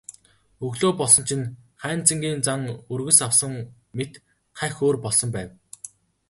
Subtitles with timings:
[0.65, 1.45] Өглөө болсон чинь
[1.81, 2.61] Хайнзангийн зан
[2.93, 3.51] өргөс авсан
[3.97, 4.11] мэт
[4.59, 5.49] хахь өөр болсон байв.